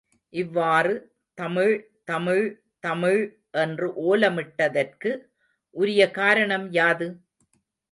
[0.33, 0.93] இவ்வாறு
[1.37, 1.73] தமிழ்
[2.05, 2.45] தமிழ்
[2.79, 3.21] தமிழ்
[3.57, 5.11] என்று ஓலமிட்டதற்கு
[5.75, 7.07] உரிய காரணம் யாது?